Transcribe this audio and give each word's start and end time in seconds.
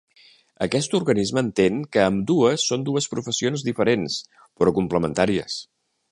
Aquest 0.65 0.95
organisme 0.99 1.41
entén 1.47 1.75
que 1.95 2.01
ambdues 2.05 2.65
són 2.71 2.85
dues 2.87 3.07
professions 3.11 3.65
diferents 3.67 4.15
però 4.61 4.73
complementàries. 4.79 5.59